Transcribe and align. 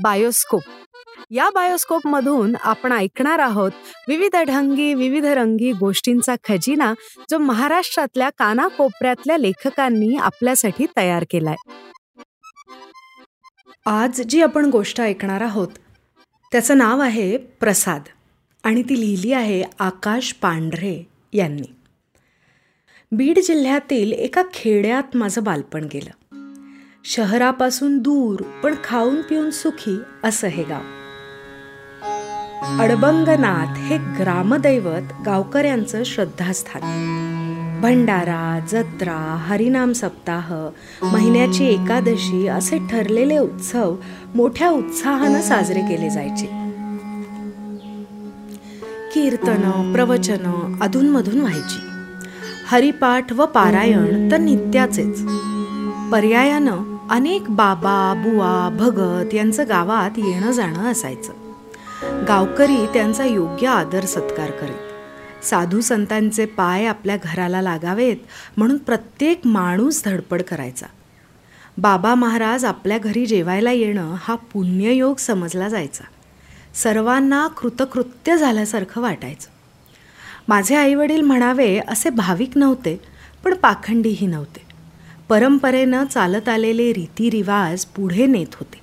Bioscope. 0.00 0.62
या 1.30 1.50
bioscope 1.50 2.06
मधून 2.06 2.56
आपण 2.62 2.92
ऐकणार 2.92 3.38
आहोत 3.38 3.70
विविध 4.08 4.36
ढंगी 4.36 4.94
विविध 4.94 5.24
रंगी 5.24 5.72
गोष्टींचा 5.72 6.34
खजिना 6.48 6.94
जो 7.30 7.38
महाराष्ट्रातल्या 7.38 8.30
कानाकोपऱ्यातल्या 8.30 9.36
लेखकांनी 9.36 10.16
आपल्यासाठी 10.16 10.86
तयार 10.96 11.24
केलाय. 11.30 11.54
आज 13.86 14.20
जी 14.20 14.42
आपण 14.42 14.64
गोष्ट 14.64 15.00
ऐकणार 15.00 15.40
आहोत 15.40 15.68
त्याचं 16.52 16.78
नाव 16.78 17.00
आहे 17.00 17.36
प्रसाद 17.36 18.02
आणि 18.64 18.82
ती 18.82 19.00
लिहिली 19.00 19.32
आहे 19.32 19.64
आकाश 19.78 20.32
पांढरे 20.32 21.08
यांनी. 21.32 21.74
बीड 23.12 23.38
जिल्ह्यातील 23.38 24.12
एका 24.12 24.42
खेड्यात 24.54 25.16
माझं 25.16 25.42
बालपण 25.42 25.88
गेलं. 25.92 26.21
शहरापासून 27.04 27.98
दूर 27.98 28.40
पण 28.62 28.74
खाऊन 28.84 29.22
पिऊन 29.22 29.50
सुखी 29.50 29.98
असं 30.24 30.48
हे 30.48 30.62
गाव. 30.62 30.80
अडबंगनाथ 32.82 33.78
हे 33.78 33.98
ग्रामदैवत 33.98 35.02
गावकऱ्यांचं 35.26 36.02
श्रद्धास्थान. 36.04 36.82
भंडारा 37.82 38.66
जत्रा 38.68 39.44
हरिनाम 39.48 39.92
सप्ताह 39.92 40.54
महिन्याची 41.12 41.64
एकादशी 41.64 42.48
असे 42.48 42.78
ठरलेले 42.78 43.38
उत्सव 43.38 43.96
मोठ्या 44.34 44.68
उत्साहानं 44.68 45.40
साजरे 45.40 45.80
केले 45.80 46.10
जायचे. 46.10 46.46
कीर्तन 49.14 49.92
प्रवचन 49.92 50.78
अधूनमधून 50.82 51.40
व्हायची. 51.40 51.80
हरिपाठ 52.66 53.32
व 53.32 53.46
पारायण 53.46 54.30
तर 54.30 54.38
नित्याचेच. 54.38 55.26
पर्यायानं 56.12 56.91
अनेक 57.12 57.42
बाबा 57.48 58.14
बुवा 58.16 58.68
भगत 58.68 59.34
यांचं 59.34 59.64
गावात 59.68 60.10
येणं 60.18 60.52
जाणं 60.52 60.90
असायचं. 60.90 61.32
गावकरी 62.28 62.86
त्यांचा 62.86 63.24
योग्य 63.24 63.66
आदर 63.66 64.04
सत्कार 64.04 64.50
करीत 64.50 65.44
साधू 65.44 65.80
संतांचे 65.80 66.46
पाय 66.46 66.86
आपल्या 66.86 67.16
घराला 67.24 67.62
लागावेत 67.62 68.16
म्हणून 68.56 68.76
प्रत्येक 68.76 69.40
माणूस 69.44 70.02
धडपड 70.04 70.42
करायचा. 70.42 70.86
बाबा 71.78 72.14
महाराज 72.14 72.64
आपल्या 72.64 72.98
घरी 72.98 73.26
जेवायला 73.26 73.72
येणं 73.72 74.14
हा 74.18 74.34
पुण्ययोग 74.34 75.16
समजला 75.16 75.68
जायचा. 75.68 76.04
सर्वांना 76.74 77.48
कृतकृत्य 77.48 78.36
झाल्यासारखं 78.36 79.00
वाटायचं. 79.00 79.48
माझे 80.48 80.74
आईवडील 80.74 81.20
म्हणावे 81.20 81.80
असे 81.88 82.10
भाविक 82.10 82.58
नव्हते 82.58 83.00
पण 83.44 83.54
पाखंडीही 83.54 84.26
नव्हते. 84.26 84.61
परंपरेनं 85.28 86.04
चालत 86.04 86.48
आलेले 86.48 86.92
रीतिरिवाज 86.92 87.84
पुढे 87.84 88.26
नेत 88.26 88.54
होते. 88.54 88.80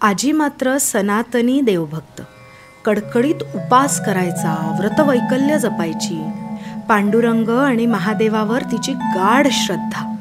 आजी 0.00 0.32
मात्र 0.32 0.78
सनातनी 0.78 1.60
देवभक्त. 1.60 2.22
कडकडीत 2.84 3.42
उपास 3.54 4.00
करायचा 4.04 4.76
व्रतवैकल्य 4.80 5.58
जपायची 5.58 6.22
पांडुरंग 6.88 7.48
आणि 7.48 7.86
महादेवावर 7.86 8.62
तिची 8.62 8.92
गाढ 8.92 9.46
श्रद्धा. 9.50 10.14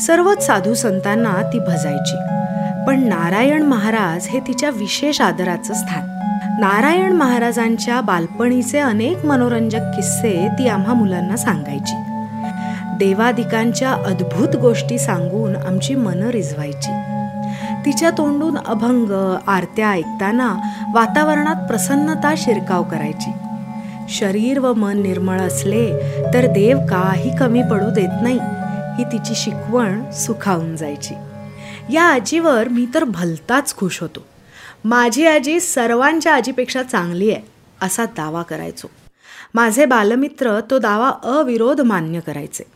सर्वच 0.00 0.46
साधू 0.46 0.74
संतांना 0.74 1.50
ती 1.52 1.58
भजायची. 1.58 2.16
पण 2.86 3.08
नारायण 3.08 3.62
महाराज 3.62 4.28
हे 4.28 4.40
तिच्या 4.40 4.70
विशेष 4.70 5.20
आदराचं 5.20 5.74
स्थान. 5.74 6.16
नारायण 6.60 7.12
महाराजांच्या 7.12 8.00
बालपणीचे 8.00 8.78
अनेक 8.78 9.24
मनोरंजक 9.24 9.80
किस्से 9.96 10.48
ती 10.58 10.68
आम्हा 10.68 10.94
मुलांना 10.94 11.36
सांगायची. 11.36 12.05
देवादिकांच्या 12.98 13.92
अद्भुत 13.92 14.56
गोष्टी 14.56 14.98
सांगून 14.98 15.56
आमची 15.56 15.94
मनं 15.94 16.28
रिझवायची 16.28 16.92
तिच्या 17.86 18.10
तोंडून 18.10 18.58
अभंग 18.58 19.36
आरत्या 19.46 19.90
ऐकताना 19.90 20.56
वातावरणात 20.94 21.68
प्रसन्नता 21.68 22.34
शिरकाव 22.36 22.82
करायची. 22.82 23.30
शरीर 24.08 24.58
व 24.58 24.72
मन 24.72 25.02
निर्मळ 25.02 25.40
असले 25.40 25.92
तर 26.34 26.46
देव 26.46 26.78
काही 26.90 27.36
कमी 27.36 27.62
पडू 27.62 27.90
देत 27.90 28.22
नाही 28.22 28.38
ही 28.98 29.04
तिची 29.04 29.34
शिकवण 29.34 30.10
सुखावून 30.10 30.76
जायची. 30.76 31.14
या 31.92 32.02
आजीवर 32.02 32.68
मी 32.68 32.86
तर 32.94 33.04
भलताच 33.04 33.76
खुश 33.76 34.00
होतो. 34.00 34.20
माझी 34.84 35.26
आजी 35.26 35.60
सर्वांच्या 35.60 36.34
आजीपेक्षा 36.34 36.82
चांगली 36.82 37.30
आहे 37.30 37.42
असा 37.82 38.04
दावा 38.04 38.42
करायचो. 38.42 38.90
माझे 39.54 39.84
बालमित्र 39.84 40.60
तो 40.70 40.78
दावा 40.78 41.10
अविरोध 41.24 41.80
मान्य 41.80 42.20
करायचे. 42.20 42.75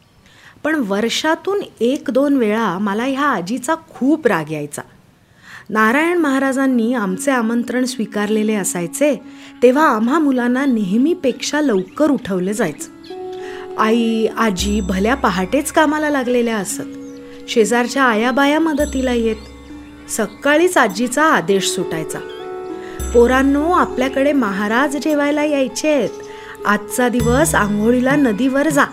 पण 0.64 0.74
वर्षातून 0.74 1.60
एक 1.80 2.10
दोन 2.10 2.36
वेळा 2.36 2.78
मला 2.78 3.04
ह्या 3.04 3.26
आजीचा 3.26 3.74
खूप 3.74 4.26
राग 4.26 4.52
यायचा. 4.52 4.82
नारायण 5.70 6.18
महाराजांनी 6.18 6.94
आमचे 6.94 7.30
आमंत्रण 7.30 7.84
स्वीकारलेले 7.84 8.54
असायचे 8.54 9.22
तेव्हा 9.62 9.88
आम्हा 9.88 10.18
मुलांना 10.18 10.64
नेहमीपेक्षा 10.64 11.60
लवकर 11.60 12.10
उठवले 12.10 12.52
जायचं. 12.52 12.90
आई 13.78 14.26
आजी 14.26 14.80
भल्या 14.80 15.14
पहाटेच 15.14 15.72
कामाला 15.72 16.10
लागलेल्या 16.10 16.56
असत. 16.56 16.82
शेजारच्या 17.48 18.02
आयाबाया 18.02 18.60
मदतीला 18.60 19.12
येत. 19.12 19.36
सकाळीच 20.10 20.76
आजीचा 20.76 21.24
आदेश 21.24 21.70
सुटायचा. 21.70 22.18
पोरांनो 23.14 23.70
आपल्याकडे 23.70 24.32
महाराज 24.32 24.96
जेवायला 24.96 25.44
यायचेत. 25.44 26.10
आजचा 26.66 27.08
दिवस 27.08 27.54
आंघोळीला 27.54 28.16
नदीवर 28.16 28.68
जा. 28.68 28.84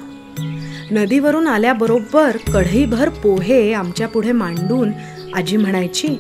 नदीवरून 0.92 1.48
आल्याबरोबर 1.48 2.38
कढईभर 2.54 3.10
पोहे 3.10 3.74
आमच्या 3.74 4.08
पुढे 4.08 4.32
मांडून 4.32 4.92
आजी 5.36 5.58
म्हणायची 5.58 6.18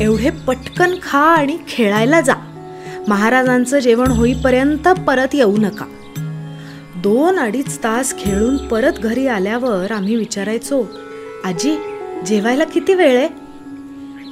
एवढे 0.00 0.30
पटकन 0.30 0.94
खा 1.02 1.18
आणि 1.18 1.58
खेळायला 1.68 2.20
जा. 2.20 2.34
महाराजांचं 3.08 3.78
जेवण 3.78 4.06
होईपर्यंत 4.06 4.88
परत 4.88 5.34
येऊ 5.34 5.56
नका. 5.56 5.84
दोन 6.96 7.38
अडीच 7.38 7.78
तास 7.84 8.18
खेळून 8.18 8.56
परत 8.56 8.92
घरी 8.92 9.26
आल्यावर 9.26 9.92
आम्ही 9.92 10.16
विचारायचो 10.16 10.84
आजी 11.44 11.76
जेवायला 12.26 12.64
किती 12.64 12.94
वेळ 12.94 13.18
आहे? 13.18 13.28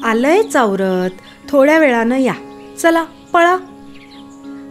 आलंय 0.04 0.42
चावरत 0.42 1.10
थोड्या 1.48 1.78
वेळानं 1.78 2.16
या. 2.16 2.34
चला 2.78 3.04
पळा. 3.32 3.56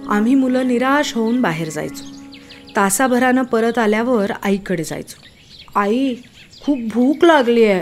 आम्ही 0.09 0.35
मुलं 0.35 0.68
निराश 0.68 1.14
होऊन 1.16 1.41
बाहेर 1.41 1.70
जायचो. 1.70 2.12
तासाभरानं 2.75 3.44
परत 3.44 3.78
आल्यावर 3.78 4.31
आईकडे 4.44 4.84
जायचो. 4.84 5.23
आई 5.79 6.16
खूप 6.66 6.79
भूक 6.94 7.25
लागली 7.25 7.63
आहे 7.63 7.81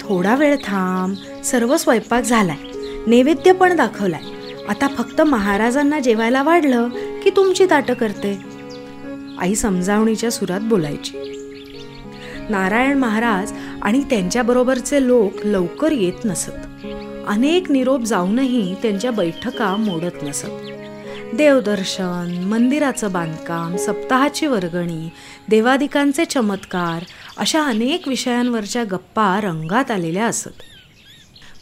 थोडा 0.00 0.34
वेळ 0.34 0.56
थांब 0.56 1.42
सर्व 1.44 1.76
स्वयंपाक 1.76 2.22
झालाय. 2.22 2.56
नैवेद्य 3.06 3.52
पण 3.52 3.76
दाखवलाय. 3.76 4.20
आता 4.68 4.88
फक्त 4.88 5.20
महाराजांना 5.20 6.00
जेवायला 6.00 6.42
वाढलं 6.42 6.88
की 7.22 7.30
तुमची 7.30 7.66
ताटं 7.70 7.94
करते? 7.94 8.38
आई 9.38 9.54
समजावणीच्या 9.54 10.30
सुरात 10.30 10.60
बोलायची. 10.60 11.30
नारायण 12.48 12.98
महाराज 12.98 13.52
आणि 13.82 14.02
त्यांच्याबरोबरचे 14.10 15.06
लोक 15.06 15.32
लवकर 15.44 15.92
येत 15.92 16.24
नसत. 16.24 16.86
अनेक 17.26 17.70
निरोप 17.70 18.00
जाऊनही 18.00 18.74
त्यांच्या 18.82 19.10
बैठका 19.10 19.76
मोडत 19.76 20.22
नसत. 20.22 20.50
देवदर्शन 21.36 22.44
मंदिराचं 22.44 23.12
बांधकाम 23.12 23.76
सप्ताहाची 23.76 24.46
वर्गणी 24.46 25.08
देवादिकांचे 25.48 26.24
चमत्कार 26.24 27.04
अशा 27.36 27.62
अनेक 27.62 28.08
विषयांवरच्या 28.08 28.84
गप्पा 28.84 29.40
रंगात 29.40 29.90
आलेल्या 29.90 30.26
असत. 30.26 30.48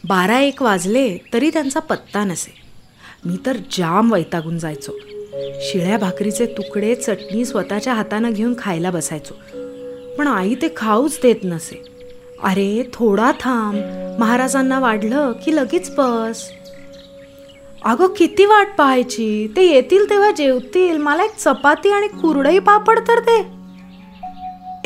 बारा 0.07 0.39
एक 0.39 0.61
वाजले 0.61 1.17
तरी 1.33 1.49
त्यांचा 1.49 1.79
पत्ता 1.79 2.23
नसे. 2.23 2.53
मी 3.25 3.37
तर 3.45 3.57
जाम 3.77 4.13
वैतागून 4.13 4.57
जायचो. 4.57 4.91
शिळ्या 5.61 5.97
भाकरीचे 5.97 6.45
तुकडे 6.45 6.95
चटणी 6.95 7.45
स्वतःच्या 7.45 7.93
हातानं 7.93 8.31
घेऊन 8.31 8.53
खायला 8.57 8.91
बसायचो. 8.91 9.33
पण 10.17 10.27
आई 10.27 10.55
ते 10.55 10.67
खाऊच 10.77 11.19
देत 11.23 11.43
नसे. 11.43 11.83
अरे 12.43 12.89
थोडा 12.93 13.31
थांब. 13.31 13.79
महाराजांना 14.19 14.79
वाढलं 14.79 15.31
की 15.31 15.55
लगेच 15.55 15.91
बस. 15.97 16.51
अगं 17.85 18.07
किती 18.07 18.45
वाट 18.45 18.67
पाहायची? 18.77 19.53
ते 19.55 19.61
येतील 19.61 20.09
तेव्हा 20.09 20.31
जेवतील. 20.31 20.97
मला 20.97 21.23
एक 21.23 21.37
चपाती 21.37 21.89
आणि 21.89 22.07
कुरडई 22.07 22.59
पापड 22.59 22.99
तर 22.99 23.19
दे. 23.19 23.45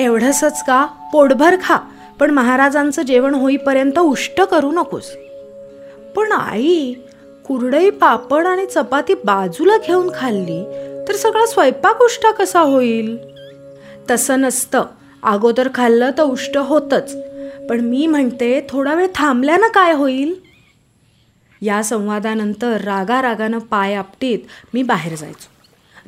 एवढंसच 0.04 0.66
का? 0.68 0.86
पोटभर 1.14 1.56
खा. 1.64 1.78
पण 2.20 2.32
महाराजांचं 2.32 3.02
जेवण 3.02 3.36
होईपर्यंत 3.36 4.00
उष्ट 4.00 4.42
करू 4.42 4.72
नकोस. 4.72 5.12
पण 6.16 6.32
आई 6.32 6.94
कुरडई 7.48 7.90
पापड 7.90 8.46
आणि 8.46 8.66
चपाती 8.66 9.14
बाजूला 9.14 9.78
घेऊन 9.78 10.12
खाल्ली 10.16 10.64
तर 11.08 11.16
सगळा 11.16 11.46
स्वयंपाक 11.46 12.02
उष्ट 12.02 12.28
कसा 12.28 12.60
होईल? 12.60 13.18
तसं 14.12 14.42
नसतं. 14.42 14.84
अगोदर 15.24 15.70
खाल्लं 15.76 16.12
तर 16.18 16.24
उष्ट 16.24 16.58
होतच. 16.58 17.16
पण 17.70 17.80
मी 17.80 18.08
म्हणते 18.08 18.68
थोडा 18.70 18.94
वेळ 18.94 19.08
थांबल्यानं 19.16 19.68
काय 19.68 19.94
होईल? 19.94 20.47
या 21.62 21.84
संवादानंतर 21.84 22.82
रागा 22.82 23.22
रागानं 23.22 23.60
पाय 23.60 23.94
आपटीत 23.94 24.40
मी 24.74 24.84
बाहेर 24.84 25.16
जायचो. 25.16 25.50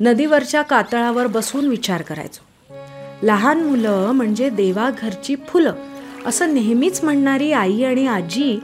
नदीवरच्या 0.00 0.62
कातळावर 0.62 1.26
बसून 1.26 1.66
विचार 1.66 2.02
करायचो. 2.02 2.74
लहान 3.22 3.64
मुलं 3.64 4.10
म्हणजे 4.12 4.48
देवाघरची 4.48 5.36
फुलं 5.48 5.74
असं 6.26 6.54
नेहमीच 6.54 7.04
म्हणणारी 7.04 7.52
आई 7.52 7.82
आणि 7.82 8.06
आजी 8.06 8.58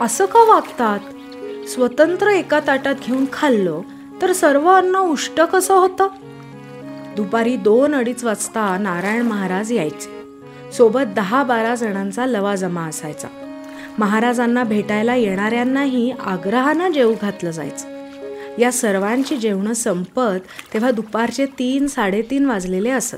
असं 0.00 0.26
का 0.26 0.38
वागतात? 0.38 1.00
स्वतंत्र 1.68 2.26
एका 2.26 2.60
ताटात 2.66 2.94
घेऊन 3.06 3.24
खाल्लं 3.32 3.80
तर 4.22 4.32
सर्व 4.32 4.70
अन्न 4.70 4.96
उष्ट 4.96 5.40
कसं 5.40 5.74
होतं? 5.74 6.08
दुपारी 7.16 7.56
दोन 7.56 7.94
अडीच 7.94 8.24
वाजता 8.24 8.78
नारायण 8.78 9.22
महाराज 9.22 9.72
यायचे. 9.72 10.22
सोबत 10.72 11.12
दहा 11.16 11.42
बारा 11.42 11.74
जणांचा 11.74 12.26
लवाजमा 12.26 12.86
असायचा. 12.86 13.28
महाराजांना 13.98 14.64
भेटायला 14.64 15.14
येणाऱ्यांनाही 15.14 16.10
आग्रहानं 16.10 16.92
जेवू 16.92 17.14
घातलं 17.22 17.50
जायचं. 17.50 17.88
या 18.58 18.72
सर्वांची 18.72 19.36
जेवणं 19.36 19.72
संपत 19.72 20.72
तेव्हा 20.74 20.90
दुपारचे 20.90 21.46
तीन 21.46 21.86
साडेतीन 21.86 22.46
वाजलेले 22.46 22.90
असत. 22.90 23.14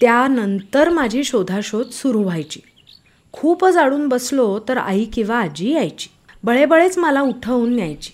त्यानंतर 0.00 0.88
माझी 0.88 1.24
शोधाशोध 1.24 1.90
सुरू 1.90 2.22
व्हायची. 2.22 2.60
खूपच 3.32 3.76
अडून 3.76 4.08
बसलो 4.08 4.60
तर 4.68 4.76
आई 4.76 5.04
किंवा 5.04 5.36
आजी 5.38 5.72
यायची. 5.72 6.08
बळेबळेच 6.44 6.98
मला 6.98 7.20
उठवून 7.20 7.74
न्यायची. 7.74 8.10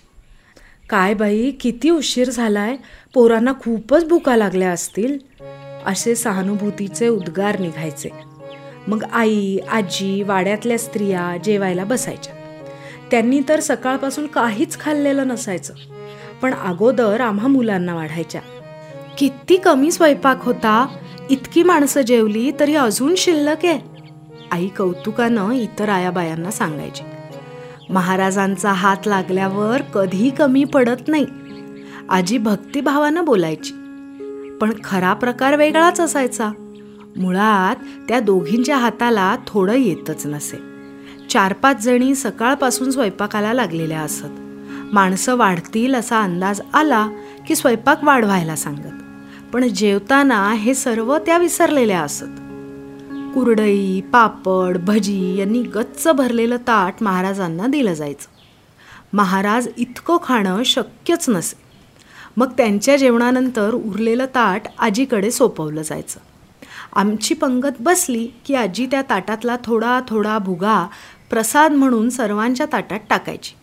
काय 0.90 1.14
बाई 1.14 1.50
किती 1.50 1.90
उशीर 1.90 2.30
झालाय? 2.30 2.76
पोरांना 3.14 3.52
खूपच 3.52 4.08
भुका 4.08 4.36
लागल्या 4.36 4.70
असतील. 4.70 5.18
असे 5.86 6.14
सहानुभूतीचे 6.14 7.08
उद्गार 7.08 7.58
निघायचे. 7.58 8.29
मग 8.88 9.04
आई 9.12 9.58
आजी 9.70 10.22
वाड्यातल्या 10.22 10.78
स्त्रिया 10.78 11.36
जेवायला 11.44 11.84
बसायच्या. 11.84 12.34
त्यांनी 13.10 13.40
तर 13.48 13.60
सकाळपासून 13.60 14.26
काहीच 14.26 14.80
खाल्लेलं 14.80 15.28
नसायचं. 15.28 15.74
पण 16.42 16.54
अगोदर 16.54 17.20
आम्हा 17.20 17.46
मुलांना 17.46 17.94
वाढायच्या. 17.94 18.40
किती 19.18 19.56
कमी 19.56 19.92
स्वयंपाक 19.92 20.44
होता. 20.44 20.86
इतकी 21.30 21.62
माणसं 21.62 22.00
जेवली 22.00 22.52
तरी 22.60 22.74
अजून 22.74 23.14
शिल्लक 23.16 23.64
आहे. 23.64 23.78
आई 24.50 24.68
कौतुकानं 24.68 25.52
इतर 25.52 25.88
आयाबायांना 25.88 26.50
सांगायची. 26.50 27.02
महाराजांचा 27.90 28.72
हात 28.72 29.06
लागल्यावर 29.06 29.82
कधी 29.82 30.30
कमी 30.30 30.64
पडत 30.64 31.08
नाही. 31.08 31.26
आजी 32.08 32.38
भक्तिभावानं 32.38 33.24
बोलायची. 33.24 33.72
पण 34.60 34.72
खरा 34.84 35.12
प्रकार 35.12 35.56
वेगळाच 35.56 36.00
असायचा. 36.00 36.59
मुळात 37.16 37.76
त्या 38.08 38.20
दोघींच्या 38.20 38.76
हाताला 38.76 39.36
थोडं 39.46 39.72
येतच 39.72 40.26
नसे. 40.26 40.58
चार 41.30 41.52
पाच 41.52 41.82
जणी 41.82 42.14
सकाळपासून 42.14 42.90
स्वयंपाकाला 42.90 43.52
लागलेल्या 43.52 44.00
असत. 44.00 44.24
माणसं 44.92 45.36
वाढतील 45.36 45.94
असा 45.94 46.20
अंदाज 46.20 46.60
आला 46.74 47.08
की 47.48 47.56
स्वयंपाक 47.56 48.04
वाढवायला 48.04 48.56
सांगत. 48.56 49.02
पण 49.52 49.68
जेवताना 49.68 50.52
हे 50.52 50.74
सर्व 50.74 51.18
त्या 51.18 51.38
विसरलेल्या 51.38 52.00
असत. 52.00 52.24
कुरडई 53.34 54.00
पापड 54.00 54.78
भजी 54.78 55.36
यांनी 55.36 55.62
गच्च 55.62 56.08
भरलेलं 56.08 56.56
ताट 56.56 56.94
महाराजांना 57.00 57.66
दिलं 57.66 57.94
जायचं. 57.94 58.28
महाराज 59.16 59.68
इतकं 59.76 60.16
खाणं 60.22 60.62
शक्यच 60.62 61.28
नसे. 61.28 61.56
मग 62.36 62.50
त्यांच्या 62.50 62.96
जेवणानंतर 62.96 63.74
उरलेलं 63.74 64.24
ताट 64.24 64.62
आजीकडे 64.78 65.30
सोपवलं 65.30 65.82
जायचं. 65.82 66.20
आमची 66.92 67.34
पंगत 67.34 67.80
बसली 67.80 68.26
की 68.46 68.54
आजी 68.54 68.86
त्या 68.86 69.02
ताटातला 69.10 69.56
थोडा 69.64 70.00
थोडा 70.08 70.38
भुगा 70.38 70.86
प्रसाद 71.30 71.72
म्हणून 71.72 72.10
सर्वांच्या 72.10 72.66
ताटात 72.72 72.98
टाकायची. 73.10 73.54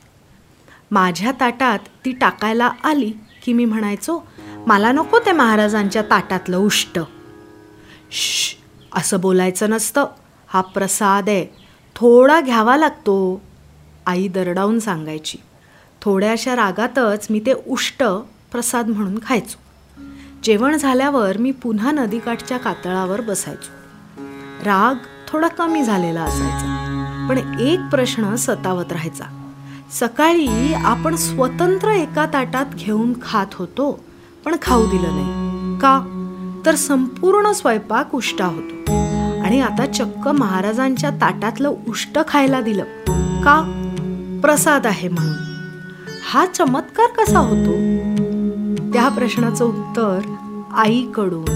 माझ्या 0.92 1.32
ताटात 1.40 1.80
ती 2.06 2.12
टाकायला 2.12 2.72
आली 2.84 3.12
की 3.44 3.54
मी 3.54 3.66
म्हणायचो 3.66 4.20
मला 4.68 4.92
नको 4.92 5.20
ते 5.20 5.32
महाराजांच्या 5.32 6.02
ताटातलं 6.02 6.58
उष्ट. 6.58 7.00
श 8.12 8.56
असं 8.96 9.20
बोलायचं 9.20 9.70
नसतं. 9.70 10.06
हा 10.48 10.62
प्रसाद 10.62 11.30
आहे. 11.30 11.46
थोडा 11.96 12.40
घ्यावा 12.42 12.78
लागतो 12.78 13.42
आई 14.06 14.28
दरडावून 14.28 14.80
सांगायची. 14.80 15.38
थोड्याशा 16.02 16.56
रागातच 16.56 17.28
मी 17.30 17.40
ते 17.40 17.54
उष्ट 17.68 18.04
प्रसाद 18.52 18.88
म्हणून 18.88 19.20
खायचो. 19.26 19.67
जेवण 20.48 20.78
झाल्यावर 20.78 21.38
मी 21.38 21.52
पुन्हा 21.52 21.92
नदीकाठच्या 21.92 22.58
कातळावर 22.58 23.22
बसायचो. 23.22 23.72
राग 24.66 24.96
थोडा 25.28 25.48
कमी 25.48 25.84
झालेला 25.84 26.22
असायचा 26.22 27.28
पण 27.30 27.60
एक 27.60 27.80
प्रश्न 27.92 28.36
सतावत 28.36 28.92
राहायचा. 28.92 29.54
सकाळी 29.92 30.74
आपण 30.74 31.16
स्वतंत्र 31.16 31.88
एका 31.88 32.26
ताटात 32.26 32.66
घेऊन 32.76 33.14
खात 33.26 33.46
होतो 33.54 34.04
पण 34.46 34.56
खाऊ 34.62 34.86
दिलं 34.86 35.08
नाही. 35.12 35.80
का? 35.80 36.02
तर 36.66 36.76
संपूर्ण 36.76 37.52
स्वयंपाक 37.52 38.16
उष्टा 38.16 38.46
होतो. 38.46 38.92
आणि 39.44 39.62
आता 39.62 39.86
चक्क 39.86 40.28
महाराजांच्या 40.28 41.10
ताटातलं 41.10 41.74
उष्ट 41.88 42.20
खायला 42.28 42.62
दिलं. 42.62 42.84
का? 43.42 43.84
प्रसाद 44.42 44.88
आहे 44.88 45.10
म्हणून. 45.10 45.36
हा 46.32 46.46
चमत्कार 46.46 47.24
कसा 47.24 47.40
होतो? 47.40 47.97
त्या 48.94 49.08
प्रश्नाचं 49.08 49.66
उत्तर 49.66 50.20
आईकडून 50.72 51.50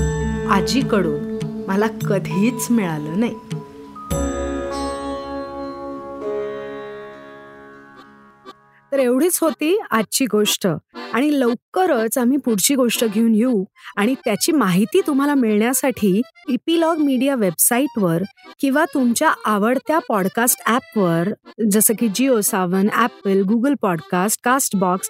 आजीकडून 0.51 1.39
मला 1.67 1.87
कधीच 1.87 2.67
मिळालं 2.69 3.19
नाही. 3.19 3.35
तर 8.91 8.99
एवढीच 8.99 9.37
होती 9.41 9.77
आजची 9.91 10.25
गोष्ट. 10.25 10.67
आणि 11.13 11.39
लवकरच 11.39 12.17
आम्ही 12.17 12.37
पुढची 12.37 12.75
गोष्ट 12.75 13.05
घेऊन 13.05 13.35
येऊ 13.35 13.63
आणि 13.97 14.15
त्याची 14.25 14.51
माहिती 14.51 15.01
तुम्हाला 15.07 15.33
मिळण्यासाठी 15.33 16.21
इपिलॉग 16.49 16.97
मीडिया 16.97 17.35
वेबसाईटवर 17.35 18.23
किंवा 18.59 18.85
तुमच्या 18.93 19.31
आवडत्या 19.45 19.99
पॉडकास्ट 19.99 20.61
ॲपवर 20.65 21.29
जसं 21.71 21.93
की 21.99 22.07
Jio 22.15 22.41
Saavn 22.41 22.87
Apple 22.93 23.41
Google 23.41 23.73
podcast 23.81 24.39
Castbox 24.75 25.09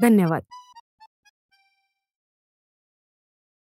धन्यवाद. 0.00 0.42